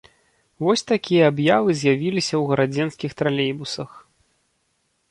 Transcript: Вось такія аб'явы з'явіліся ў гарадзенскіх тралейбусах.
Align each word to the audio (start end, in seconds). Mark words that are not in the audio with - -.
Вось 0.63 0.83
такія 0.91 1.27
аб'явы 1.31 1.75
з'явіліся 1.81 2.33
ў 2.41 2.53
гарадзенскіх 2.53 3.11
тралейбусах. 3.21 3.91